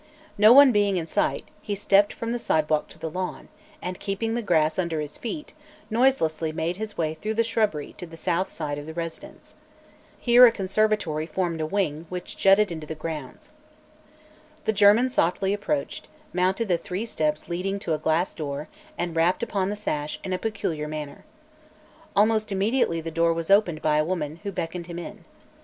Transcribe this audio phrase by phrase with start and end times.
[0.35, 3.49] No one being in sight, he stepped from the sidewalk to the lawn,
[3.83, 5.53] and keeping the grass under his feet,
[5.91, 9.53] noiselessly made his way through the shrubbery to the south side of the residence.
[10.17, 13.51] Here a conservatory formed a wing which jutted into the grounds.
[14.65, 19.43] The German softly approached, mounted the three steps leading to a glass door, and rapped
[19.43, 21.25] upon the sash in a peculiar manner.
[22.15, 25.25] Almost immediately the door was opened by a woman, who beckoned him in.